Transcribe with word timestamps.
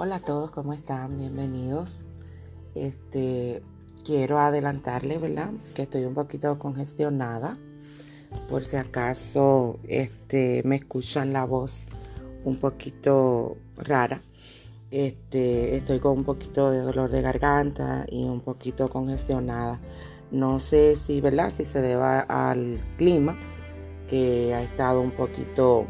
Hola 0.00 0.14
a 0.14 0.20
todos, 0.20 0.52
¿cómo 0.52 0.74
están? 0.74 1.16
Bienvenidos. 1.16 2.02
Este, 2.76 3.64
quiero 4.04 4.38
adelantarles, 4.38 5.20
¿verdad? 5.20 5.50
Que 5.74 5.82
estoy 5.82 6.04
un 6.04 6.14
poquito 6.14 6.56
congestionada. 6.56 7.58
Por 8.48 8.64
si 8.64 8.76
acaso 8.76 9.80
este, 9.88 10.62
me 10.64 10.76
escuchan 10.76 11.32
la 11.32 11.44
voz 11.44 11.82
un 12.44 12.60
poquito 12.60 13.56
rara. 13.76 14.22
Este, 14.92 15.76
estoy 15.76 15.98
con 15.98 16.18
un 16.18 16.24
poquito 16.24 16.70
de 16.70 16.78
dolor 16.78 17.10
de 17.10 17.20
garganta 17.20 18.06
y 18.08 18.22
un 18.22 18.40
poquito 18.40 18.88
congestionada. 18.88 19.80
No 20.30 20.60
sé 20.60 20.94
si, 20.94 21.20
¿verdad? 21.20 21.52
Si 21.52 21.64
se 21.64 21.80
deba 21.82 22.20
al 22.20 22.80
clima, 22.98 23.36
que 24.06 24.54
ha 24.54 24.62
estado 24.62 25.00
un 25.00 25.10
poquito 25.10 25.86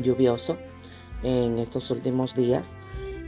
lluvioso 0.00 0.56
en 1.24 1.58
estos 1.58 1.90
últimos 1.90 2.36
días 2.36 2.68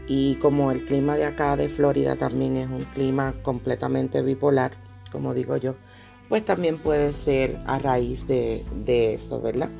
y 0.06 0.36
como 0.36 0.70
el 0.70 0.84
clima 0.84 1.16
de 1.16 1.24
acá 1.24 1.56
de 1.56 1.68
Florida 1.68 2.16
también 2.16 2.56
es 2.56 2.68
un 2.68 2.84
clima 2.94 3.34
completamente 3.42 4.22
bipolar, 4.22 4.72
como 5.10 5.34
digo 5.34 5.56
yo, 5.56 5.74
pues 6.28 6.44
también 6.44 6.78
puede 6.78 7.12
ser 7.12 7.60
a 7.66 7.78
raíz 7.78 8.26
de, 8.26 8.64
eso, 9.14 9.40
¿verdad? 9.40 9.70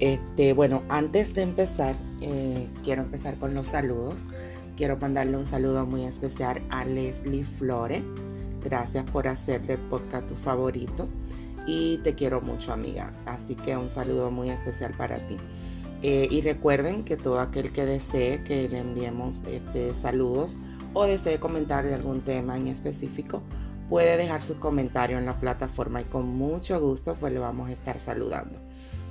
Este, 0.00 0.52
bueno, 0.52 0.82
antes 0.88 1.34
de 1.34 1.42
empezar, 1.42 1.94
eh, 2.20 2.66
quiero 2.82 3.02
empezar 3.02 3.38
con 3.38 3.54
los 3.54 3.68
saludos. 3.68 4.24
Quiero 4.76 4.96
mandarle 4.96 5.36
un 5.36 5.46
saludo 5.46 5.86
muy 5.86 6.04
especial 6.04 6.62
a 6.70 6.84
Leslie 6.84 7.44
Flore. 7.44 8.02
Gracias 8.64 9.08
por 9.08 9.28
hacerle 9.28 9.78
podcast 9.78 10.26
tu 10.26 10.34
favorito. 10.34 11.08
Y 11.66 11.98
te 11.98 12.14
quiero 12.14 12.40
mucho, 12.40 12.72
amiga. 12.72 13.12
Así 13.24 13.54
que 13.54 13.76
un 13.76 13.90
saludo 13.90 14.30
muy 14.30 14.50
especial 14.50 14.94
para 14.96 15.18
ti. 15.28 15.36
Eh, 16.06 16.28
y 16.30 16.42
recuerden 16.42 17.02
que 17.02 17.16
todo 17.16 17.40
aquel 17.40 17.72
que 17.72 17.86
desee 17.86 18.44
que 18.44 18.68
le 18.68 18.80
enviemos 18.80 19.42
este, 19.46 19.94
saludos 19.94 20.54
o 20.92 21.06
desee 21.06 21.40
comentar 21.40 21.86
de 21.86 21.94
algún 21.94 22.20
tema 22.20 22.58
en 22.58 22.68
específico, 22.68 23.40
puede 23.88 24.18
dejar 24.18 24.42
su 24.42 24.58
comentario 24.58 25.16
en 25.16 25.24
la 25.24 25.40
plataforma 25.40 26.02
y 26.02 26.04
con 26.04 26.26
mucho 26.26 26.78
gusto 26.78 27.16
pues 27.18 27.32
le 27.32 27.38
vamos 27.38 27.70
a 27.70 27.72
estar 27.72 28.00
saludando. 28.00 28.58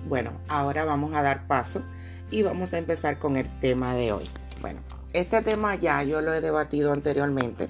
Bueno, 0.08 0.34
ahora 0.48 0.86
vamos 0.86 1.16
a 1.16 1.24
dar 1.24 1.48
paso 1.48 1.82
y 2.30 2.44
vamos 2.44 2.74
a 2.74 2.78
empezar 2.78 3.18
con 3.18 3.38
el 3.38 3.50
tema 3.60 3.96
de 3.96 4.12
hoy. 4.12 4.30
Bueno, 4.62 4.80
este 5.14 5.42
tema 5.42 5.74
ya 5.74 6.04
yo 6.04 6.22
lo 6.22 6.32
he 6.32 6.42
debatido 6.42 6.94
anteriormente 6.94 7.70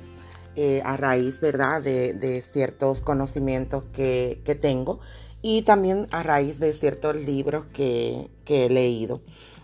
eh, 0.58 0.81
a 0.83 0.98
raíz, 0.98 1.39
¿verdad?, 1.39 1.81
de, 1.81 2.44
ciertos 2.45 3.00
conocimientos 3.00 3.86
que, 3.94 4.42
que 4.44 4.55
tengo 4.55 5.00
y 5.42 5.61
también 5.61 6.08
a 6.11 6.23
raíz 6.23 6.59
de 6.59 6.73
ciertos 6.73 7.16
libros 7.16 7.67
que, 7.67 8.30
he 8.45 8.69
leído. 8.69 9.22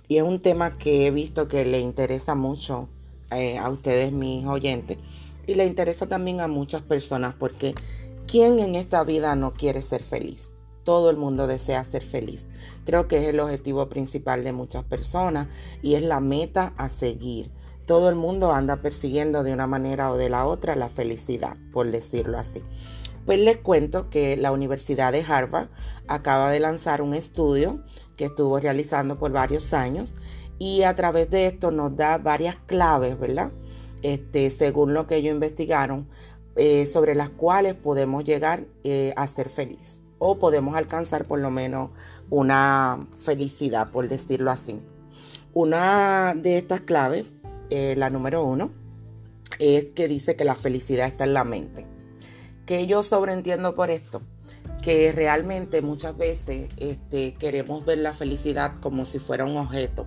Y 0.07 0.17
es 0.17 0.23
un 0.23 0.39
tema 0.39 0.77
que 0.77 1.05
he 1.05 1.11
visto 1.11 1.47
que 1.47 1.65
le 1.65 1.79
interesa 1.79 2.35
mucho 2.35 2.89
eh, 3.31 3.57
a 3.57 3.69
ustedes, 3.69 4.11
mis 4.11 4.45
oyentes, 4.45 4.97
y 5.45 5.53
le 5.53 5.65
interesa 5.65 6.07
también 6.07 6.41
a 6.41 6.47
muchas 6.47 6.81
personas 6.81 7.35
porque 7.37 7.75
¿quién 8.27 8.59
en 8.59 8.75
esta 8.75 9.03
vida 9.03 9.35
no 9.35 9.53
quiere 9.53 9.81
ser 9.81 10.03
feliz? 10.03 10.51
Todo 10.83 11.09
el 11.09 11.17
mundo 11.17 11.45
desea 11.45 11.83
ser 11.83 12.03
feliz. 12.03 12.47
Creo 12.85 13.07
que 13.07 13.17
es 13.17 13.27
el 13.27 13.39
objetivo 13.39 13.89
principal 13.89 14.43
de 14.43 14.51
muchas 14.51 14.83
personas 14.83 15.47
y 15.83 15.95
es 15.95 16.01
la 16.01 16.19
meta 16.19 16.73
a 16.77 16.89
seguir. 16.89 17.51
Todo 17.85 18.09
el 18.09 18.15
mundo 18.15 18.51
anda 18.51 18.77
persiguiendo 18.77 19.43
de 19.43 19.53
una 19.53 19.67
manera 19.67 20.11
o 20.11 20.17
de 20.17 20.29
la 20.29 20.45
otra 20.45 20.75
la 20.75 20.89
felicidad, 20.89 21.57
por 21.71 21.89
decirlo 21.89 22.37
así. 22.37 22.61
Pues 23.25 23.39
les 23.39 23.57
cuento 23.57 24.09
que 24.09 24.37
la 24.37 24.51
Universidad 24.51 25.11
de 25.11 25.23
Harvard 25.23 25.69
acaba 26.07 26.51
de 26.51 26.59
lanzar 26.59 27.01
un 27.01 27.13
estudio 27.13 27.83
que 28.19 28.25
estuvo 28.25 28.59
realizando 28.59 29.17
por 29.17 29.31
varios 29.31 29.71
años 29.71 30.13
y 30.57 30.83
a 30.83 30.93
través 30.93 31.29
de 31.29 31.47
esto 31.47 31.71
nos 31.71 31.95
da 31.95 32.17
varias 32.17 32.57
claves, 32.65 33.17
¿verdad? 33.17 33.49
Este, 34.01 34.49
según 34.49 34.93
lo 34.93 35.07
que 35.07 35.15
ellos 35.15 35.33
investigaron, 35.33 36.09
eh, 36.57 36.85
sobre 36.85 37.15
las 37.15 37.29
cuales 37.29 37.75
podemos 37.75 38.25
llegar 38.25 38.65
eh, 38.83 39.13
a 39.15 39.25
ser 39.27 39.47
feliz 39.47 40.01
o 40.17 40.37
podemos 40.37 40.75
alcanzar 40.75 41.25
por 41.25 41.39
lo 41.39 41.49
menos 41.49 41.91
una 42.29 42.99
felicidad, 43.19 43.89
por 43.89 44.09
decirlo 44.09 44.51
así. 44.51 44.81
Una 45.53 46.35
de 46.35 46.57
estas 46.57 46.81
claves, 46.81 47.31
eh, 47.69 47.95
la 47.95 48.09
número 48.09 48.43
uno, 48.43 48.71
es 49.59 49.85
que 49.93 50.09
dice 50.09 50.35
que 50.35 50.43
la 50.43 50.55
felicidad 50.55 51.07
está 51.07 51.23
en 51.23 51.33
la 51.33 51.45
mente 51.45 51.85
que 52.69 52.85
yo 52.85 53.01
sobreentiendo 53.01 53.73
por 53.73 53.89
esto? 53.89 54.21
Que 54.81 55.11
realmente 55.11 55.81
muchas 55.81 56.17
veces 56.17 56.69
este, 56.77 57.33
queremos 57.33 57.85
ver 57.85 57.99
la 57.99 58.13
felicidad 58.13 58.73
como 58.81 59.05
si 59.05 59.19
fuera 59.19 59.45
un 59.45 59.57
objeto 59.57 60.05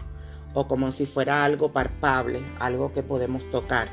o 0.55 0.66
como 0.66 0.93
si 0.93 1.06
fuera 1.06 1.44
algo 1.44 1.72
palpable, 1.72 2.41
algo 2.59 2.93
que 2.93 3.03
podemos 3.03 3.49
tocar. 3.50 3.88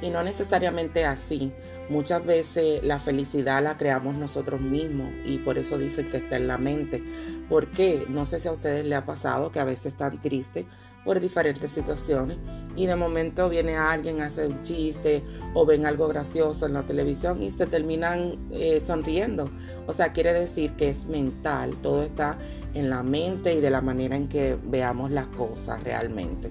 Y 0.00 0.10
no 0.10 0.22
necesariamente 0.22 1.04
así. 1.04 1.52
Muchas 1.88 2.24
veces 2.24 2.84
la 2.84 2.98
felicidad 2.98 3.62
la 3.62 3.78
creamos 3.78 4.14
nosotros 4.16 4.60
mismos 4.60 5.10
y 5.24 5.38
por 5.38 5.56
eso 5.56 5.78
dicen 5.78 6.10
que 6.10 6.18
está 6.18 6.36
en 6.36 6.46
la 6.46 6.58
mente. 6.58 7.02
porque 7.48 8.04
No 8.08 8.24
sé 8.24 8.40
si 8.40 8.48
a 8.48 8.52
ustedes 8.52 8.84
les 8.84 8.98
ha 8.98 9.06
pasado 9.06 9.50
que 9.50 9.60
a 9.60 9.64
veces 9.64 9.86
están 9.86 10.20
tristes 10.20 10.66
por 11.08 11.20
diferentes 11.20 11.70
situaciones 11.70 12.36
y 12.76 12.84
de 12.84 12.94
momento 12.94 13.48
viene 13.48 13.78
alguien, 13.78 14.20
hace 14.20 14.46
un 14.46 14.62
chiste 14.62 15.22
o 15.54 15.64
ven 15.64 15.86
algo 15.86 16.06
gracioso 16.06 16.66
en 16.66 16.74
la 16.74 16.82
televisión 16.82 17.42
y 17.42 17.50
se 17.50 17.66
terminan 17.66 18.36
eh, 18.52 18.82
sonriendo. 18.86 19.48
O 19.86 19.94
sea, 19.94 20.12
quiere 20.12 20.34
decir 20.34 20.72
que 20.72 20.90
es 20.90 21.06
mental, 21.06 21.72
todo 21.82 22.02
está 22.02 22.36
en 22.74 22.90
la 22.90 23.02
mente 23.02 23.54
y 23.54 23.62
de 23.62 23.70
la 23.70 23.80
manera 23.80 24.16
en 24.16 24.28
que 24.28 24.58
veamos 24.62 25.10
las 25.10 25.28
cosas 25.28 25.82
realmente. 25.82 26.50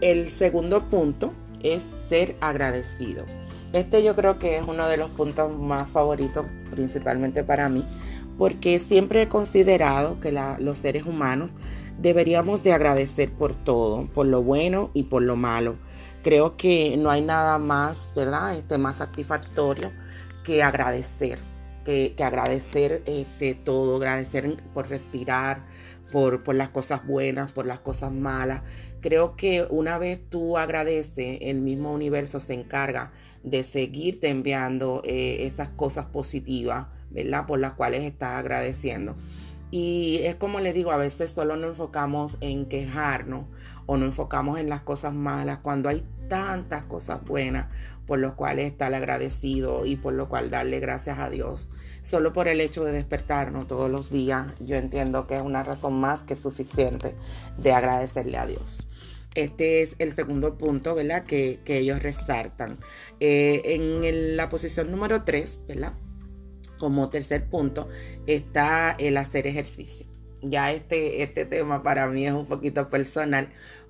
El 0.00 0.30
segundo 0.30 0.88
punto 0.88 1.34
es 1.62 1.82
ser 2.08 2.36
agradecido. 2.40 3.26
Este 3.74 4.02
yo 4.02 4.16
creo 4.16 4.38
que 4.38 4.56
es 4.56 4.66
uno 4.66 4.88
de 4.88 4.96
los 4.96 5.10
puntos 5.10 5.54
más 5.54 5.90
favoritos, 5.90 6.46
principalmente 6.70 7.44
para 7.44 7.68
mí, 7.68 7.84
porque 8.38 8.78
siempre 8.78 9.20
he 9.20 9.28
considerado 9.28 10.18
que 10.20 10.32
los 10.32 10.78
seres 10.78 11.04
humanos 11.04 11.50
deberíamos 11.98 12.62
de 12.62 12.72
agradecer 12.72 13.32
por 13.32 13.54
todo, 13.54 14.06
por 14.12 14.26
lo 14.26 14.42
bueno 14.42 14.90
y 14.94 15.04
por 15.04 15.22
lo 15.22 15.36
malo. 15.36 15.76
Creo 16.22 16.56
que 16.56 16.96
no 16.96 17.10
hay 17.10 17.20
nada 17.20 17.58
más, 17.58 18.12
¿verdad? 18.16 18.56
Este, 18.56 18.78
más 18.78 18.96
satisfactorio 18.96 19.92
que 20.42 20.62
agradecer, 20.62 21.38
que, 21.84 22.14
agradecer 22.18 23.02
este, 23.06 23.54
todo, 23.54 23.96
agradecer 23.96 24.56
por 24.72 24.88
respirar, 24.88 25.64
por, 26.12 26.42
por, 26.42 26.54
las 26.54 26.68
cosas 26.68 27.06
buenas, 27.06 27.52
por 27.52 27.66
las 27.66 27.80
cosas 27.80 28.12
malas. 28.12 28.62
Creo 29.00 29.36
que 29.36 29.66
una 29.68 29.98
vez 29.98 30.20
tú 30.30 30.56
agradeces, 30.56 31.38
el 31.42 31.60
mismo 31.60 31.92
universo 31.92 32.40
se 32.40 32.54
encarga 32.54 33.12
de 33.42 33.62
seguirte 33.62 34.30
enviando 34.30 35.02
eh, 35.04 35.44
esas 35.46 35.68
cosas 35.68 36.06
positivas, 36.06 36.86
¿verdad? 37.10 37.46
Por 37.46 37.60
las 37.60 37.72
cuales 37.72 38.02
estás 38.02 38.38
agradeciendo. 38.38 39.16
Y 39.76 40.20
es 40.22 40.36
como 40.36 40.60
les 40.60 40.72
digo, 40.72 40.92
a 40.92 40.96
veces 40.96 41.32
solo 41.32 41.56
nos 41.56 41.70
enfocamos 41.70 42.36
en 42.40 42.66
quejarnos 42.66 43.46
o 43.86 43.96
nos 43.96 44.10
enfocamos 44.10 44.60
en 44.60 44.68
las 44.68 44.82
cosas 44.82 45.12
malas 45.12 45.58
cuando 45.58 45.88
hay 45.88 46.04
tantas 46.28 46.84
cosas 46.84 47.24
buenas 47.24 47.66
por 48.06 48.20
las 48.20 48.34
cuales 48.34 48.70
estar 48.70 48.94
agradecido 48.94 49.84
y 49.84 49.96
por 49.96 50.14
lo 50.14 50.28
cual 50.28 50.48
darle 50.48 50.78
gracias 50.78 51.18
a 51.18 51.28
Dios. 51.28 51.70
Solo 52.04 52.32
por 52.32 52.46
el 52.46 52.60
hecho 52.60 52.84
de 52.84 52.92
despertarnos 52.92 53.66
todos 53.66 53.90
los 53.90 54.10
días, 54.10 54.46
yo 54.60 54.76
entiendo 54.76 55.26
que 55.26 55.34
es 55.34 55.42
una 55.42 55.64
razón 55.64 55.94
más 55.94 56.20
que 56.20 56.36
suficiente 56.36 57.16
de 57.58 57.72
agradecerle 57.72 58.38
a 58.38 58.46
Dios. 58.46 58.86
Este 59.34 59.82
es 59.82 59.96
el 59.98 60.12
segundo 60.12 60.56
punto, 60.56 60.94
¿verdad? 60.94 61.24
Que, 61.24 61.58
ellos 61.66 62.00
resaltan. 62.00 62.78
Eh, 63.18 63.74
en 63.74 64.36
la 64.36 64.48
posición 64.48 64.92
número 64.92 65.24
3, 65.24 65.58
¿verdad? 65.66 65.94
Como 66.78 67.10
tercer 67.10 67.46
punto 67.46 67.88
está 68.26 68.94
el 68.98 69.16
hacer 69.16 69.46
ejercicio. 69.46 70.06
Ya 70.42 70.72
este, 70.72 71.22
este 71.22 71.44
tema 71.46 71.82
para 71.82 72.06
mí 72.06 72.26
es 72.26 72.32
un 72.32 72.46
poquito 72.46 72.90
personal 72.90 73.48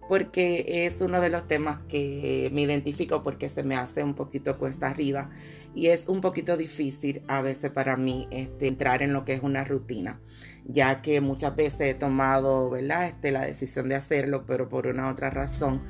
porque 0.08 0.86
es 0.86 1.00
uno 1.00 1.20
de 1.20 1.30
los 1.30 1.48
temas 1.48 1.80
que 1.88 2.50
me 2.52 2.62
identifico 2.62 3.22
porque 3.22 3.48
se 3.48 3.62
me 3.62 3.76
hace 3.76 4.02
un 4.02 4.14
poquito 4.14 4.58
cuesta 4.58 4.88
arriba 4.88 5.30
y 5.74 5.88
es 5.88 6.06
un 6.08 6.20
poquito 6.20 6.56
difícil 6.56 7.22
a 7.26 7.40
veces 7.40 7.70
para 7.70 7.96
mí 7.96 8.28
este, 8.30 8.68
entrar 8.68 9.02
en 9.02 9.12
lo 9.12 9.24
que 9.24 9.34
es 9.34 9.42
una 9.42 9.64
rutina, 9.64 10.20
ya 10.64 11.02
que 11.02 11.20
muchas 11.20 11.56
veces 11.56 11.80
he 11.80 11.94
tomado 11.94 12.70
¿verdad? 12.70 13.08
Este, 13.08 13.32
la 13.32 13.44
decisión 13.44 13.88
de 13.88 13.96
hacerlo, 13.96 14.44
pero 14.46 14.68
por 14.68 14.86
una 14.86 15.10
otra 15.10 15.30
razón 15.30 15.82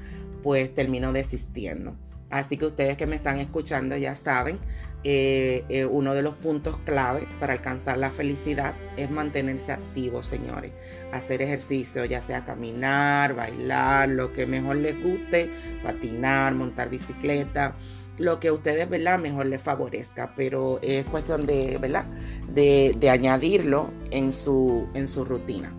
pues 0.42 0.74
termino 0.74 1.12
desistiendo. 1.12 1.96
Así 2.30 2.56
que 2.56 2.66
ustedes 2.66 2.96
que 2.96 3.06
me 3.06 3.16
están 3.16 3.38
escuchando 3.38 3.96
ya 3.96 4.14
saben, 4.14 4.58
eh, 5.06 5.64
eh, 5.68 5.84
uno 5.84 6.14
de 6.14 6.22
los 6.22 6.34
puntos 6.34 6.78
clave 6.78 7.28
para 7.38 7.52
alcanzar 7.52 7.98
la 7.98 8.10
felicidad 8.10 8.74
es 8.96 9.10
mantenerse 9.10 9.72
activo, 9.72 10.22
señores. 10.22 10.72
Hacer 11.12 11.42
ejercicio, 11.42 12.06
ya 12.06 12.22
sea 12.22 12.46
caminar, 12.46 13.34
bailar, 13.34 14.08
lo 14.08 14.32
que 14.32 14.46
mejor 14.46 14.76
les 14.76 15.00
guste, 15.00 15.50
patinar, 15.82 16.54
montar 16.54 16.88
bicicleta, 16.88 17.74
lo 18.16 18.40
que 18.40 18.48
a 18.48 18.52
ustedes, 18.54 18.88
¿verdad? 18.88 19.18
Mejor 19.18 19.44
les 19.46 19.60
favorezca, 19.60 20.32
pero 20.36 20.78
es 20.80 21.04
cuestión 21.04 21.46
de, 21.46 21.76
¿verdad? 21.78 22.06
De, 22.48 22.96
añadirlo 23.10 23.90
en 24.10 24.32
su, 24.32 24.88
en 24.94 25.06
su 25.06 25.24
rutina. 25.24 25.70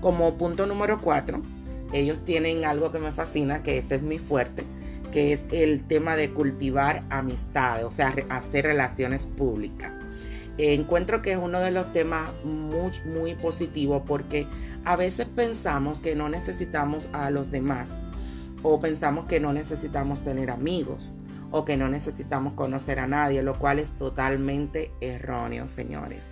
Como 0.00 0.38
punto 0.38 0.66
número 0.66 1.00
cuatro, 1.02 1.42
ellos 1.92 2.24
tienen 2.24 2.64
algo 2.64 2.92
que 2.92 2.98
me 2.98 3.12
fascina, 3.12 3.62
que 3.62 3.78
ese 3.78 3.96
es 3.96 4.02
mi 4.02 4.18
fuerte, 4.18 4.64
que 5.14 5.32
es 5.32 5.44
el 5.52 5.84
tema 5.86 6.16
de 6.16 6.30
cultivar 6.30 7.04
amistades, 7.08 7.84
o 7.84 7.92
sea, 7.92 8.12
hacer 8.30 8.64
relaciones 8.64 9.26
públicas. 9.26 9.92
encuentro 10.58 11.22
que 11.22 11.32
es 11.32 11.38
uno 11.38 11.60
de 11.60 11.70
los 11.70 11.92
temas 11.92 12.32
muy, 12.44 12.90
muy 13.06 13.34
positivos 13.36 14.02
porque 14.08 14.48
a 14.84 14.96
veces 14.96 15.28
pensamos 15.28 16.00
que 16.00 16.16
no 16.16 16.28
necesitamos 16.28 17.08
a 17.12 17.30
los 17.30 17.52
demás 17.52 17.90
o 18.64 18.80
pensamos 18.80 19.26
que 19.26 19.38
no 19.38 19.52
necesitamos 19.52 20.24
tener 20.24 20.50
amigos 20.50 21.12
o 21.56 21.64
que 21.64 21.76
no 21.76 21.88
necesitamos 21.88 22.54
conocer 22.54 22.98
a 22.98 23.06
nadie, 23.06 23.40
lo 23.40 23.56
cual 23.56 23.78
es 23.78 23.90
totalmente 23.90 24.90
erróneo, 25.00 25.68
señores. 25.68 26.26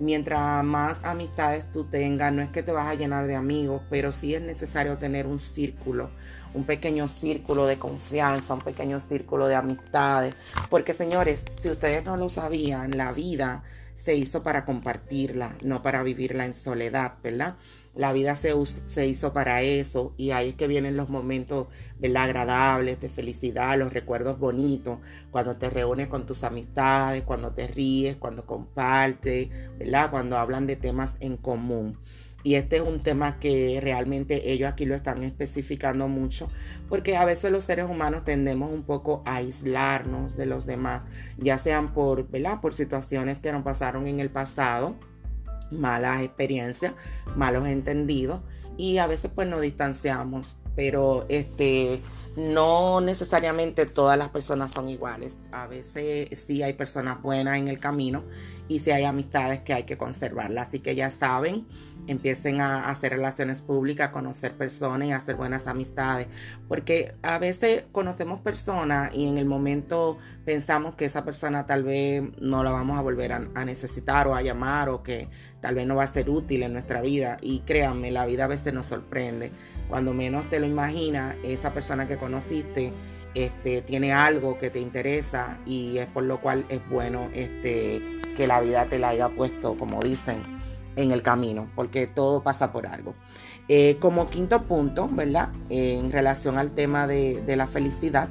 Mientras 0.00 0.64
más 0.64 0.98
amistades 1.04 1.70
tú 1.70 1.84
tengas, 1.84 2.32
no 2.32 2.42
es 2.42 2.48
que 2.48 2.64
te 2.64 2.72
vas 2.72 2.88
a 2.88 2.96
llenar 2.96 3.28
de 3.28 3.36
amigos, 3.36 3.82
pero 3.88 4.10
sí 4.10 4.34
es 4.34 4.42
necesario 4.42 4.98
tener 4.98 5.28
un 5.28 5.38
círculo, 5.38 6.10
un 6.54 6.64
pequeño 6.64 7.06
círculo 7.06 7.66
de 7.66 7.78
confianza, 7.78 8.54
un 8.54 8.62
pequeño 8.62 8.98
círculo 8.98 9.46
de 9.46 9.54
amistades. 9.54 10.34
Porque 10.70 10.92
señores, 10.92 11.44
si 11.60 11.70
ustedes 11.70 12.04
no 12.04 12.16
lo 12.16 12.28
sabían, 12.28 12.96
la 12.96 13.12
vida 13.12 13.62
se 13.94 14.16
hizo 14.16 14.42
para 14.42 14.64
compartirla, 14.64 15.54
no 15.62 15.82
para 15.82 16.02
vivirla 16.02 16.46
en 16.46 16.54
soledad, 16.54 17.14
¿verdad? 17.22 17.54
La 17.94 18.12
vida 18.12 18.34
se, 18.34 18.52
se, 18.86 19.06
hizo 19.06 19.32
para 19.32 19.62
eso 19.62 20.14
y 20.16 20.32
ahí 20.32 20.50
es 20.50 20.54
que 20.56 20.66
vienen 20.66 20.96
los 20.96 21.10
momentos 21.10 21.68
¿verdad? 22.00 22.24
agradables, 22.24 23.00
de 23.00 23.08
felicidad, 23.08 23.78
los 23.78 23.92
recuerdos 23.92 24.38
bonitos, 24.38 24.98
cuando 25.30 25.56
te 25.56 25.70
reúnes 25.70 26.08
con 26.08 26.26
tus 26.26 26.42
amistades, 26.42 27.22
cuando 27.22 27.52
te 27.52 27.68
ríes, 27.68 28.16
cuando 28.16 28.46
compartes, 28.46 29.48
¿verdad? 29.78 30.10
cuando 30.10 30.38
hablan 30.38 30.66
de 30.66 30.76
temas 30.76 31.14
en 31.20 31.36
común. 31.36 31.98
Y 32.44 32.56
este 32.56 32.76
es 32.76 32.82
un 32.82 33.00
tema 33.00 33.40
que 33.40 33.80
realmente 33.82 34.52
ellos 34.52 34.68
aquí 34.68 34.84
lo 34.84 34.94
están 34.94 35.22
especificando 35.22 36.08
mucho, 36.08 36.50
porque 36.90 37.16
a 37.16 37.24
veces 37.24 37.50
los 37.50 37.64
seres 37.64 37.88
humanos 37.88 38.24
tendemos 38.24 38.70
un 38.70 38.82
poco 38.82 39.22
a 39.24 39.36
aislarnos 39.36 40.36
de 40.36 40.44
los 40.44 40.66
demás, 40.66 41.04
ya 41.38 41.56
sean 41.56 41.94
por, 41.94 42.28
¿verdad? 42.28 42.60
por 42.60 42.74
situaciones 42.74 43.38
que 43.38 43.50
nos 43.50 43.62
pasaron 43.62 44.06
en 44.06 44.20
el 44.20 44.28
pasado 44.28 44.94
malas 45.74 46.22
experiencias, 46.22 46.94
malos 47.36 47.66
entendidos 47.66 48.40
y 48.76 48.98
a 48.98 49.06
veces 49.06 49.30
pues 49.34 49.48
nos 49.48 49.60
distanciamos, 49.60 50.56
pero 50.74 51.26
este 51.28 52.00
no 52.36 53.00
necesariamente 53.00 53.86
todas 53.86 54.18
las 54.18 54.30
personas 54.30 54.72
son 54.72 54.88
iguales. 54.88 55.36
A 55.52 55.66
veces 55.66 56.38
sí 56.38 56.62
hay 56.62 56.72
personas 56.72 57.22
buenas 57.22 57.58
en 57.58 57.68
el 57.68 57.78
camino 57.78 58.24
y 58.68 58.78
sí 58.78 58.90
hay 58.90 59.04
amistades 59.04 59.60
que 59.60 59.74
hay 59.74 59.84
que 59.84 59.98
conservarlas. 59.98 60.68
Así 60.68 60.78
que 60.80 60.94
ya 60.94 61.10
saben, 61.10 61.66
empiecen 62.06 62.60
a 62.60 62.88
hacer 62.88 63.12
relaciones 63.12 63.60
públicas, 63.60 64.08
a 64.08 64.12
conocer 64.12 64.52
personas 64.56 65.08
y 65.08 65.12
a 65.12 65.16
hacer 65.16 65.36
buenas 65.36 65.66
amistades. 65.66 66.28
Porque 66.68 67.14
a 67.22 67.38
veces 67.38 67.84
conocemos 67.92 68.40
personas 68.40 69.14
y 69.14 69.28
en 69.28 69.38
el 69.38 69.44
momento 69.44 70.18
pensamos 70.44 70.94
que 70.94 71.04
esa 71.04 71.24
persona 71.24 71.66
tal 71.66 71.82
vez 71.82 72.22
no 72.40 72.64
la 72.64 72.70
vamos 72.70 72.98
a 72.98 73.02
volver 73.02 73.32
a, 73.32 73.64
necesitar 73.64 74.26
o 74.28 74.34
a 74.34 74.42
llamar 74.42 74.88
o 74.88 75.02
que 75.02 75.28
tal 75.60 75.74
vez 75.74 75.86
no 75.86 75.96
va 75.96 76.04
a 76.04 76.08
ser 76.08 76.30
útil 76.30 76.62
en 76.62 76.72
nuestra 76.72 77.00
vida. 77.00 77.36
Y 77.40 77.60
créanme, 77.60 78.10
la 78.10 78.26
vida 78.26 78.44
a 78.44 78.48
veces 78.48 78.72
nos 78.72 78.86
sorprende. 78.86 79.52
Cuando 79.88 80.14
menos 80.14 80.48
te 80.48 80.58
lo 80.58 80.66
imaginas, 80.66 81.36
esa 81.42 81.74
persona 81.74 82.08
que 82.08 82.16
conociste 82.16 82.92
este, 83.34 83.82
tiene 83.82 84.12
algo 84.12 84.58
que 84.58 84.70
te 84.70 84.80
interesa 84.80 85.58
y 85.66 85.98
es 85.98 86.06
por 86.06 86.24
lo 86.24 86.40
cual 86.40 86.64
es 86.68 86.80
bueno 86.88 87.28
este, 87.34 88.00
que 88.36 88.46
la 88.46 88.60
vida 88.60 88.86
te 88.86 88.98
la 88.98 89.08
haya 89.08 89.28
puesto, 89.28 89.76
como 89.76 90.00
dicen, 90.00 90.42
en 90.96 91.10
el 91.10 91.22
camino, 91.22 91.68
porque 91.74 92.06
todo 92.06 92.42
pasa 92.42 92.72
por 92.72 92.86
algo. 92.86 93.14
Eh, 93.68 93.96
como 93.98 94.28
quinto 94.28 94.62
punto, 94.62 95.08
¿verdad? 95.10 95.50
en 95.70 96.12
relación 96.12 96.58
al 96.58 96.72
tema 96.72 97.06
de, 97.06 97.42
la 97.56 97.66
felicidad, 97.66 98.28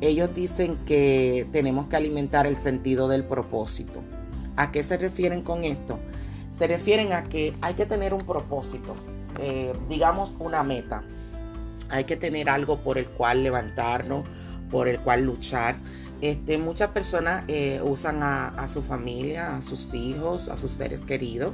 ellos 0.00 0.34
dicen 0.34 0.76
que 0.84 1.46
tenemos 1.50 1.86
que 1.86 1.96
alimentar 1.96 2.46
el 2.46 2.56
sentido 2.56 3.08
del 3.08 3.24
propósito. 3.24 4.02
¿A 4.56 4.70
qué 4.70 4.82
se 4.82 4.98
refieren 4.98 5.42
con 5.42 5.64
esto? 5.64 5.98
Se 6.48 6.66
refieren 6.66 7.12
a 7.12 7.24
que 7.24 7.54
hay 7.62 7.74
que 7.74 7.86
tener 7.86 8.12
un 8.14 8.22
propósito, 8.22 8.94
eh, 9.40 9.72
digamos 9.88 10.34
una 10.38 10.62
meta. 10.62 11.02
Hay 11.88 12.04
que 12.04 12.16
tener 12.16 12.48
algo 12.48 12.78
por 12.78 12.98
el 12.98 13.06
cual 13.06 13.42
levantarnos, 13.42 14.26
por 14.70 14.88
el 14.88 15.00
cual 15.00 15.24
luchar. 15.24 15.76
Este, 16.20 16.56
muchas 16.58 16.90
personas 16.90 17.44
eh, 17.48 17.80
usan 17.82 18.22
a, 18.22 18.68
su 18.68 18.82
familia, 18.82 19.56
a 19.56 19.62
sus 19.62 19.92
hijos, 19.94 20.48
a 20.48 20.56
sus 20.56 20.72
seres 20.72 21.02
queridos, 21.02 21.52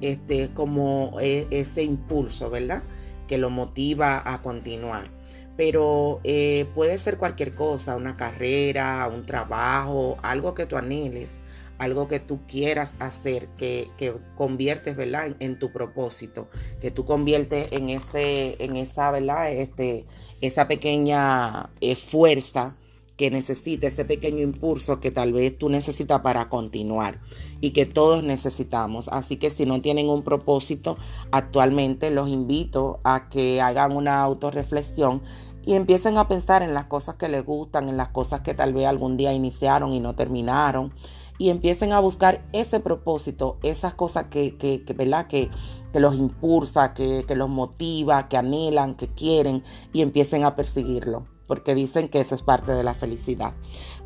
este, 0.00 0.50
como 0.54 1.18
e, 1.20 1.46
ese 1.50 1.82
impulso, 1.82 2.50
¿verdad? 2.50 2.82
Que 3.26 3.38
lo 3.38 3.50
motiva 3.50 4.22
a 4.24 4.40
continuar. 4.42 5.10
Pero 5.56 6.20
eh, 6.24 6.66
puede 6.74 6.98
ser 6.98 7.18
cualquier 7.18 7.54
cosa, 7.54 7.96
una 7.96 8.16
carrera, 8.16 9.08
un 9.12 9.26
trabajo, 9.26 10.16
algo 10.22 10.54
que 10.54 10.66
tú 10.66 10.76
anheles, 10.76 11.38
algo 11.78 12.08
que 12.08 12.20
tú 12.20 12.40
quieras 12.46 12.94
hacer, 12.98 13.48
que, 13.56 13.90
conviertes, 14.36 14.96
¿verdad? 14.96 15.36
En, 15.38 15.58
tu 15.58 15.72
propósito, 15.72 16.48
que 16.80 16.90
tú 16.90 17.04
conviertes 17.04 17.68
en, 17.72 17.88
ese, 17.88 18.56
en 18.62 18.76
esa, 18.76 19.10
¿verdad? 19.10 19.52
Este, 19.52 20.04
esa 20.40 20.68
pequeña 20.68 21.70
eh, 21.80 21.96
fuerza 21.96 22.76
que 23.18 23.32
necesita, 23.32 23.88
ese 23.88 24.04
pequeño 24.04 24.38
impulso 24.38 25.00
que 25.00 25.10
tal 25.10 25.32
vez 25.32 25.58
tú 25.58 25.68
necesitas 25.68 26.20
para 26.20 26.48
continuar 26.48 27.18
y 27.60 27.72
que 27.72 27.84
todos 27.84 28.22
necesitamos. 28.22 29.08
Así 29.08 29.36
que 29.36 29.50
si 29.50 29.66
no 29.66 29.80
tienen 29.80 30.08
un 30.08 30.22
propósito 30.22 30.96
actualmente, 31.32 32.10
los 32.10 32.28
invito 32.28 33.00
a 33.02 33.28
que 33.28 33.60
hagan 33.60 33.96
una 33.96 34.22
autorreflexión 34.22 35.22
y 35.64 35.74
empiecen 35.74 36.16
a 36.16 36.28
pensar 36.28 36.62
en 36.62 36.74
las 36.74 36.86
cosas 36.86 37.16
que 37.16 37.28
les 37.28 37.44
gustan, 37.44 37.88
en 37.88 37.96
las 37.96 38.10
cosas 38.10 38.42
que 38.42 38.54
tal 38.54 38.72
vez 38.72 38.86
algún 38.86 39.16
día 39.16 39.32
iniciaron 39.32 39.92
y 39.92 39.98
no 39.98 40.14
terminaron. 40.14 40.94
Y 41.38 41.50
empiecen 41.50 41.92
a 41.92 42.00
buscar 42.00 42.44
ese 42.52 42.80
propósito, 42.80 43.58
esas 43.62 43.94
cosas 43.94 44.26
que, 44.28 44.56
que, 44.56 44.82
¿verdad? 44.92 45.28
que, 45.28 45.50
que 45.92 46.00
los 46.00 46.16
impulsa, 46.16 46.94
que, 46.94 47.24
que 47.26 47.36
los 47.36 47.48
motiva, 47.48 48.28
que 48.28 48.36
anhelan, 48.36 48.96
que 48.96 49.08
quieren 49.08 49.62
y 49.92 50.02
empiecen 50.02 50.44
a 50.44 50.56
perseguirlo 50.56 51.26
porque 51.48 51.74
dicen 51.74 52.08
que 52.08 52.20
eso 52.20 52.36
es 52.36 52.42
parte 52.42 52.72
de 52.72 52.84
la 52.84 52.94
felicidad. 52.94 53.54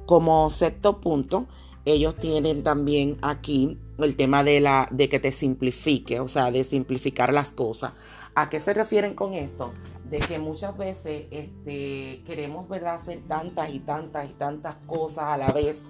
Como 0.07 0.49
sexto 0.49 1.01
punto, 1.01 1.47
ellos 1.85 2.15
tienen 2.15 2.63
también 2.63 3.19
aquí 3.21 3.79
el 3.99 4.17
tema 4.17 4.45
de, 4.45 4.61
la, 4.61 4.89
de 4.91 5.09
que 5.09 5.19
te 5.19 5.33
simplifique, 5.33 6.21
o 6.21 6.29
sea, 6.29 6.51
de 6.51 6.65
simplificar 6.65 7.35
las 7.35 7.53
cosas. 7.53 7.93
¿A 8.35 8.49
qué 8.49 8.61
se 8.61 8.73
refieren 8.73 9.15
con 9.15 9.35
esto? 9.35 9.73
De 10.09 10.21
que 10.21 10.39
muchas 10.39 10.77
veces 10.79 11.27
este, 11.31 12.23
queremos 12.25 12.69
¿verdad? 12.69 12.95
hacer 12.95 13.21
tantas 13.27 13.75
y 13.75 13.81
tantas 13.81 14.31
y 14.31 14.33
tantas 14.35 14.77
cosas 14.87 15.25
a 15.25 15.37
la 15.37 15.53
vez 15.53 15.83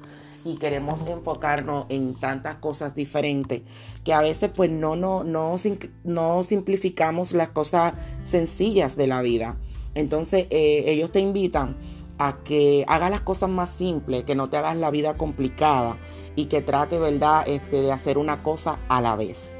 y 0.44 0.56
queremos 0.56 1.06
enfocarnos 1.06 1.86
en 1.88 2.14
tantas 2.14 2.56
cosas 2.56 2.94
diferentes 2.94 3.62
que 4.04 4.12
a 4.12 4.20
veces 4.20 4.50
pues 4.54 4.70
no, 4.70 4.96
no, 4.96 5.24
no, 5.24 5.56
no 6.04 6.42
simplificamos 6.42 7.32
las 7.32 7.50
cosas 7.50 7.94
sencillas 8.22 8.96
de 8.96 9.06
la 9.06 9.22
vida. 9.22 9.56
Entonces 9.94 10.46
eh, 10.50 10.84
ellos 10.86 11.12
te 11.12 11.20
invitan 11.20 11.76
a 12.18 12.38
que 12.44 12.84
hagas 12.88 13.10
las 13.10 13.20
cosas 13.20 13.50
más 13.50 13.70
simples, 13.70 14.24
que 14.24 14.34
no 14.34 14.48
te 14.48 14.56
hagas 14.56 14.76
la 14.76 14.90
vida 14.90 15.16
complicada 15.16 15.96
y 16.36 16.46
que 16.46 16.62
trate, 16.62 16.98
¿verdad?, 16.98 17.44
este, 17.46 17.82
de 17.82 17.92
hacer 17.92 18.18
una 18.18 18.42
cosa 18.42 18.78
a 18.88 19.00
la 19.00 19.16
vez. 19.16 19.56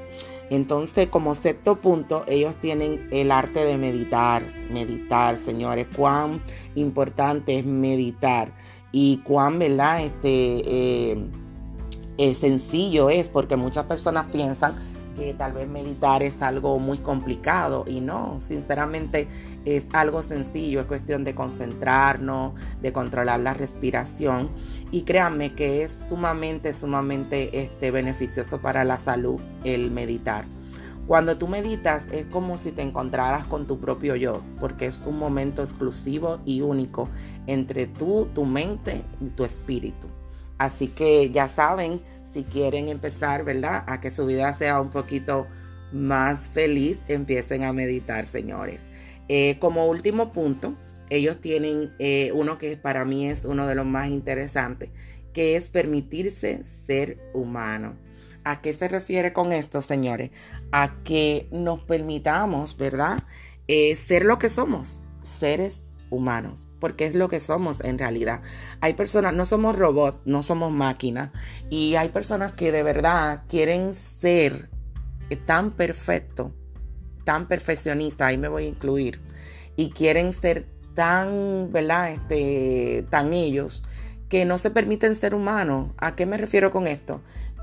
Entonces, 0.50 1.08
como 1.08 1.34
sexto 1.34 1.80
punto, 1.80 2.24
ellos 2.28 2.54
tienen 2.60 3.08
el 3.10 3.32
arte 3.32 3.64
de 3.64 3.78
meditar, 3.78 4.42
meditar, 4.70 5.38
señores, 5.38 5.86
cuán 5.96 6.42
importante 6.74 7.58
es 7.58 7.64
meditar 7.64 8.52
y 8.92 9.18
cuán, 9.24 9.58
¿verdad?, 9.58 10.04
este, 10.04 10.28
eh, 10.30 11.26
eh, 12.18 12.34
sencillo 12.34 13.10
es, 13.10 13.28
porque 13.28 13.56
muchas 13.56 13.86
personas 13.86 14.26
piensan 14.26 14.74
que 15.16 15.34
tal 15.34 15.52
vez 15.52 15.68
meditar 15.68 16.22
es 16.22 16.40
algo 16.42 16.78
muy 16.78 16.98
complicado 16.98 17.84
y 17.86 18.00
no, 18.00 18.38
sinceramente 18.40 19.28
es 19.64 19.86
algo 19.92 20.22
sencillo, 20.22 20.80
es 20.80 20.86
cuestión 20.86 21.24
de 21.24 21.34
concentrarnos, 21.34 22.52
de 22.80 22.92
controlar 22.92 23.40
la 23.40 23.54
respiración 23.54 24.50
y 24.90 25.02
créanme 25.02 25.54
que 25.54 25.82
es 25.82 25.94
sumamente, 26.08 26.72
sumamente 26.74 27.62
este, 27.62 27.90
beneficioso 27.90 28.60
para 28.60 28.84
la 28.84 28.98
salud 28.98 29.40
el 29.64 29.90
meditar. 29.90 30.44
Cuando 31.06 31.36
tú 31.36 31.48
meditas 31.48 32.08
es 32.12 32.26
como 32.26 32.58
si 32.58 32.70
te 32.70 32.82
encontraras 32.82 33.46
con 33.46 33.66
tu 33.66 33.80
propio 33.80 34.14
yo, 34.14 34.42
porque 34.60 34.86
es 34.86 35.00
un 35.04 35.18
momento 35.18 35.62
exclusivo 35.62 36.40
y 36.44 36.60
único 36.60 37.08
entre 37.46 37.86
tú, 37.86 38.28
tu 38.34 38.44
mente 38.44 39.02
y 39.20 39.30
tu 39.30 39.44
espíritu. 39.44 40.06
Así 40.58 40.86
que 40.86 41.30
ya 41.30 41.48
saben, 41.48 42.00
si 42.30 42.44
quieren 42.44 42.88
empezar, 42.88 43.44
¿verdad? 43.44 43.84
A 43.86 44.00
que 44.00 44.10
su 44.12 44.26
vida 44.26 44.52
sea 44.54 44.80
un 44.80 44.90
poquito 44.90 45.46
más 45.92 46.40
feliz, 46.40 46.98
empiecen 47.08 47.64
a 47.64 47.72
meditar, 47.72 48.26
señores. 48.26 48.84
Eh, 49.28 49.58
como 49.58 49.86
último 49.86 50.32
punto, 50.32 50.74
ellos 51.10 51.40
tienen 51.40 51.92
eh, 51.98 52.30
uno 52.32 52.58
que 52.58 52.76
para 52.76 53.04
mí 53.04 53.28
es 53.28 53.44
uno 53.44 53.66
de 53.66 53.74
los 53.74 53.84
más 53.84 54.08
interesantes, 54.08 54.90
que 55.32 55.56
es 55.56 55.68
permitirse 55.68 56.62
ser 56.86 57.18
humano. 57.34 57.94
¿A 58.44 58.60
qué 58.60 58.72
se 58.72 58.88
refiere 58.88 59.32
con 59.32 59.52
esto, 59.52 59.82
señores? 59.82 60.30
A 60.72 61.02
que 61.04 61.48
nos 61.52 61.80
permitamos, 61.80 62.76
¿verdad? 62.76 63.22
eh, 63.68 63.96
ser 63.96 64.24
lo 64.24 64.38
que 64.38 64.50
somos, 64.50 65.04
seres 65.22 65.78
humanos, 66.10 66.68
porque 66.78 67.06
es 67.06 67.14
lo 67.14 67.28
que 67.28 67.40
somos 67.40 67.80
en 67.80 67.98
realidad. 67.98 68.42
Hay 68.80 68.94
personas, 68.94 69.32
no 69.34 69.44
somos 69.44 69.78
robots, 69.78 70.18
no 70.24 70.42
somos 70.42 70.72
máquinas, 70.72 71.30
y 71.70 71.94
hay 71.94 72.10
personas 72.10 72.52
que 72.52 72.72
de 72.72 72.82
verdad 72.82 73.44
quieren 73.48 73.94
ser 73.94 74.68
tan 75.46 75.70
perfecto, 75.70 76.52
tan 77.24 77.48
perfeccionista, 77.48 78.26
ahí 78.26 78.36
me 78.36 78.48
voy 78.48 78.64
a 78.64 78.68
incluir, 78.68 79.22
y 79.76 79.90
quieren 79.90 80.32
ser 80.32 80.66
tan, 80.94 81.72
¿verdad? 81.72 82.12
Este, 82.12 83.06
tan 83.08 83.32
ellos, 83.32 83.82
que 84.28 84.44
no 84.44 84.58
se 84.58 84.70
permiten 84.70 85.14
ser 85.14 85.34
humanos. 85.34 85.90
¿A 85.98 86.14
qué 86.16 86.24
me 86.24 86.38
refiero 86.38 86.70
con 86.70 86.86
esto? 86.86 87.20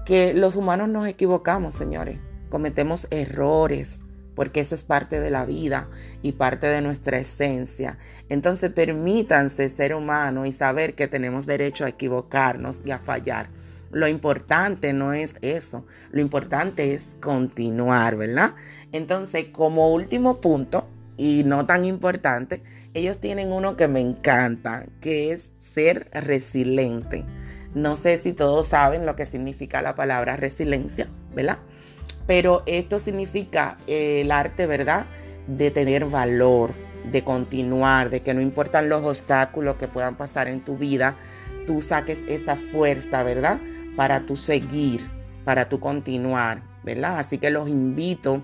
Que 0.10 0.34
los 0.34 0.56
humanos 0.56 0.90
nos 0.90 1.06
equivocamos, 1.06 1.76
señores. 1.76 2.20
Cometemos 2.50 3.06
errores, 3.12 4.00
porque 4.34 4.60
eso 4.60 4.74
es 4.74 4.82
parte 4.82 5.20
de 5.20 5.30
la 5.30 5.46
vida 5.46 5.88
y 6.24 6.32
parte 6.32 6.66
de 6.66 6.82
nuestra 6.82 7.20
esencia. 7.20 8.00
Entonces 8.28 8.72
permítanse 8.72 9.70
ser 9.70 9.94
humanos 9.94 10.48
y 10.48 10.52
saber 10.52 10.96
que 10.96 11.08
tenemos 11.08 11.46
derecho 11.46 11.86
a 11.86 11.90
equivocarnos 11.90 12.82
y 12.84 12.90
a 12.90 12.98
fallar. 12.98 13.52
Lo 13.92 14.08
importante 14.08 14.94
no 14.94 15.14
es 15.14 15.36
eso, 15.44 15.86
lo 16.12 16.22
importante 16.22 16.96
es 16.96 17.06
continuar, 17.22 18.16
¿verdad? 18.16 18.56
Entonces, 18.92 19.50
como 19.52 19.94
último 19.94 20.42
punto, 20.42 20.88
y 21.18 21.44
no 21.44 21.68
tan 21.68 21.86
importante, 21.86 22.64
ellos 22.96 23.20
tienen 23.20 23.52
uno 23.52 23.78
que 23.78 23.88
me 23.88 24.00
encanta, 24.00 24.88
que 25.02 25.34
es 25.34 25.52
ser 25.60 26.10
resiliente. 26.14 27.26
No 27.74 27.96
sé 27.96 28.18
si 28.18 28.34
todos 28.34 28.68
saben 28.68 29.06
lo 29.06 29.16
que 29.16 29.26
significa 29.26 29.82
la 29.82 29.96
palabra 29.96 30.36
resiliencia, 30.36 31.08
¿verdad? 31.34 31.60
Pero 32.26 32.64
esto 32.66 33.00
significa 33.00 33.78
eh, 33.88 34.22
el 34.22 34.32
arte, 34.32 34.66
¿verdad? 34.66 35.06
De 35.48 35.72
tener 35.72 36.06
valor, 36.06 36.74
de 37.12 37.24
continuar, 37.24 38.10
de 38.10 38.22
que 38.22 38.34
no 38.34 38.42
importan 38.42 38.90
los 38.90 39.06
obstáculos 39.06 39.76
que 39.76 39.88
puedan 39.88 40.16
pasar 40.16 40.48
en 40.48 40.62
tu 40.62 40.78
vida, 40.78 41.16
tú 41.66 41.82
saques 41.82 42.22
esa 42.28 42.56
fuerza, 42.56 43.24
¿verdad? 43.24 43.60
Para 43.96 44.26
tu 44.26 44.36
seguir, 44.36 45.08
para 45.46 45.70
tu 45.70 45.80
continuar, 45.80 46.64
¿verdad? 46.84 47.20
Así 47.20 47.38
que 47.38 47.52
los 47.52 47.70
invito 47.70 48.42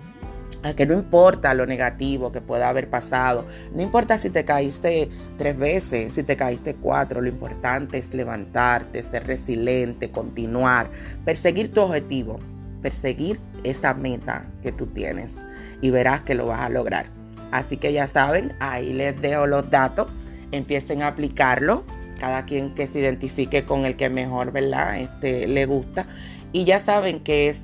a 0.64 0.74
que 0.74 0.86
no 0.86 0.94
importa 0.94 1.54
lo 1.54 1.66
negativo 1.66 2.32
que 2.32 2.42
pueda 2.42 2.70
haber 2.70 2.90
pasado, 2.90 3.46
no 3.74 3.82
importa 3.82 4.18
si 4.18 4.30
te 4.30 4.46
caíste 4.46 5.10
tres 5.38 5.58
veces, 5.58 6.14
si 6.14 6.24
te 6.24 6.36
caíste 6.36 6.76
cuatro, 6.76 7.22
lo 7.22 7.28
importante 7.28 7.98
es 7.98 8.14
levantarte, 8.14 9.02
ser 9.04 9.28
resiliente, 9.28 10.10
continuar, 10.10 10.90
perseguir 11.24 11.72
tu 11.72 11.82
objetivo, 11.82 12.40
perseguir 12.82 13.40
esa 13.64 13.94
meta 13.94 14.46
que 14.62 14.72
tú 14.72 14.88
tienes 14.88 15.36
y 15.82 15.90
verás 15.90 16.22
que 16.22 16.36
lo 16.36 16.48
vas 16.48 16.62
a 16.62 16.70
lograr. 16.70 17.08
Así 17.52 17.78
que 17.78 17.94
ya 17.94 18.08
saben, 18.08 18.54
ahí 18.60 18.94
les 18.94 19.20
dejo 19.22 19.48
los 19.48 19.70
datos, 19.70 20.08
empiecen 20.52 21.04
a 21.04 21.08
aplicarlo, 21.08 21.84
cada 22.20 22.46
quien 22.46 22.74
que 22.74 22.88
se 22.88 23.00
identifique 23.00 23.66
con 23.66 23.86
el 23.86 23.96
que 23.96 24.10
mejor, 24.10 24.52
¿verdad? 24.52 25.00
Este, 25.00 25.48
le 25.48 25.66
gusta. 25.66 26.08
Y 26.52 26.64
ya 26.64 26.80
saben 26.80 27.20
que 27.20 27.50
es 27.50 27.60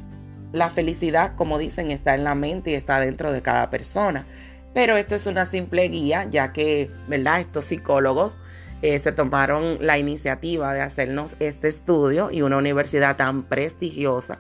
la 0.51 0.69
felicidad, 0.69 1.35
como 1.35 1.57
dicen, 1.57 1.91
está 1.91 2.15
en 2.15 2.23
la 2.23 2.35
mente 2.35 2.71
y 2.71 2.73
está 2.75 2.99
dentro 2.99 3.31
de 3.31 3.41
cada 3.41 3.69
persona. 3.69 4.25
Pero 4.73 4.97
esto 4.97 5.15
es 5.15 5.25
una 5.25 5.45
simple 5.45 5.87
guía, 5.89 6.27
ya 6.29 6.53
que, 6.53 6.89
¿verdad? 7.07 7.41
Estos 7.41 7.65
psicólogos 7.65 8.37
eh, 8.81 8.97
se 8.99 9.11
tomaron 9.11 9.77
la 9.81 9.97
iniciativa 9.97 10.73
de 10.73 10.81
hacernos 10.81 11.35
este 11.39 11.67
estudio 11.67 12.31
y 12.31 12.41
una 12.41 12.57
universidad 12.57 13.17
tan 13.17 13.43
prestigiosa 13.43 14.39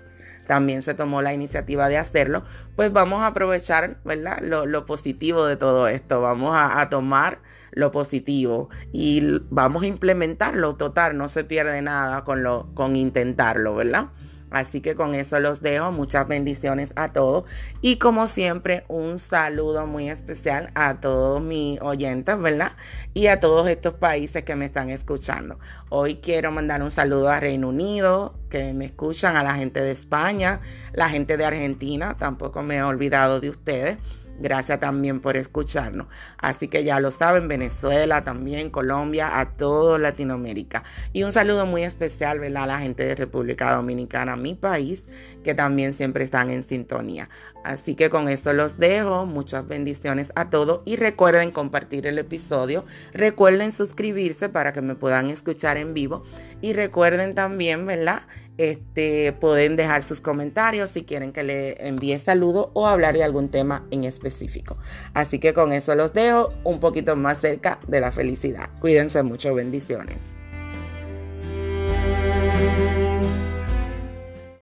también 0.51 0.81
se 0.81 0.93
tomó 0.93 1.21
la 1.21 1.33
iniciativa 1.33 1.87
de 1.87 1.97
hacerlo, 1.97 2.43
pues 2.75 2.91
vamos 2.91 3.21
a 3.21 3.27
aprovechar, 3.27 4.01
¿verdad? 4.03 4.39
Lo, 4.41 4.85
positivo 4.85 5.45
de 5.45 5.55
todo 5.55 5.87
esto, 5.87 6.19
vamos 6.19 6.51
a, 6.53 6.89
tomar 6.89 7.39
lo 7.71 7.91
positivo 7.91 8.67
y 8.91 9.39
vamos 9.49 9.83
a 9.83 9.87
implementarlo 9.87 10.75
total, 10.75 11.17
no 11.17 11.29
se 11.29 11.45
pierde 11.45 11.81
nada 11.81 12.25
con, 12.25 12.43
lo, 12.43 12.73
con 12.73 12.97
intentarlo, 12.97 13.75
¿verdad? 13.75 14.09
Así 14.51 14.81
que 14.81 14.95
con 14.95 15.15
eso 15.15 15.39
los 15.39 15.61
dejo. 15.61 15.91
Muchas 15.91 16.27
bendiciones 16.27 16.91
a 16.95 17.13
todos. 17.13 17.45
Y 17.81 17.95
como 17.95 18.27
siempre, 18.27 18.83
un 18.89 19.17
saludo 19.17 19.87
muy 19.87 20.09
especial 20.09 20.69
a 20.75 20.99
todos 20.99 21.41
mis 21.41 21.81
oyentes, 21.81 22.39
¿verdad? 22.39 22.73
Y 23.13 23.27
a 23.27 23.39
todos 23.39 23.67
estos 23.67 23.93
países 23.95 24.43
que 24.43 24.55
me 24.55 24.65
están 24.65 24.89
escuchando. 24.89 25.57
Hoy 25.89 26.17
quiero 26.17 26.51
mandar 26.51 26.83
un 26.83 26.91
saludo 26.91 27.29
a 27.29 27.39
Reino 27.39 27.69
Unido, 27.69 28.35
que 28.49 28.73
me 28.73 28.85
escuchan, 28.85 29.37
a 29.37 29.43
la 29.43 29.55
gente 29.55 29.81
de 29.81 29.91
España, 29.91 30.59
la 30.91 31.09
gente 31.09 31.37
de 31.37 31.45
Argentina. 31.45 32.17
Tampoco 32.19 32.61
me 32.61 32.75
he 32.75 32.83
olvidado 32.83 33.39
de 33.39 33.49
ustedes. 33.49 33.97
Gracias 34.41 34.79
también 34.79 35.19
por 35.19 35.37
escucharnos. 35.37 36.07
Así 36.37 36.67
que 36.67 36.83
ya 36.83 36.99
lo 36.99 37.11
saben, 37.11 37.47
Venezuela 37.47 38.23
también, 38.23 38.71
Colombia, 38.71 39.39
a 39.39 39.53
todo 39.53 39.99
Latinoamérica. 39.99 40.83
Y 41.13 41.23
un 41.23 41.31
saludo 41.31 41.67
muy 41.67 41.83
especial, 41.83 42.39
¿verdad? 42.39 42.63
A 42.63 42.67
la 42.67 42.79
gente 42.79 43.03
de 43.05 43.13
República 43.13 43.75
Dominicana, 43.75 44.35
mi 44.35 44.55
país, 44.55 45.03
que 45.43 45.53
también 45.53 45.93
siempre 45.93 46.23
están 46.23 46.49
en 46.49 46.63
sintonía. 46.63 47.29
Así 47.63 47.93
que 47.93 48.09
con 48.09 48.27
esto 48.27 48.53
los 48.53 48.79
dejo. 48.79 49.27
Muchas 49.27 49.67
bendiciones 49.67 50.31
a 50.35 50.49
todos. 50.49 50.81
Y 50.85 50.95
recuerden 50.95 51.51
compartir 51.51 52.07
el 52.07 52.17
episodio. 52.17 52.85
Recuerden 53.13 53.71
suscribirse 53.71 54.49
para 54.49 54.73
que 54.73 54.81
me 54.81 54.95
puedan 54.95 55.29
escuchar 55.29 55.77
en 55.77 55.93
vivo. 55.93 56.23
Y 56.61 56.73
recuerden 56.73 57.35
también, 57.35 57.85
¿verdad? 57.85 58.23
Este, 58.61 59.33
pueden 59.33 59.75
dejar 59.75 60.03
sus 60.03 60.21
comentarios 60.21 60.91
si 60.91 61.03
quieren 61.03 61.31
que 61.31 61.41
le 61.41 61.87
envíe 61.87 62.19
saludo 62.19 62.69
o 62.75 62.85
hablar 62.85 63.15
de 63.15 63.23
algún 63.23 63.49
tema 63.49 63.87
en 63.89 64.03
específico. 64.03 64.77
Así 65.15 65.39
que 65.39 65.51
con 65.51 65.71
eso 65.71 65.95
los 65.95 66.13
dejo 66.13 66.53
un 66.63 66.79
poquito 66.79 67.15
más 67.15 67.41
cerca 67.41 67.79
de 67.87 67.99
la 67.99 68.11
felicidad. 68.11 68.69
Cuídense 68.79 69.23
mucho, 69.23 69.55
bendiciones. 69.55 70.40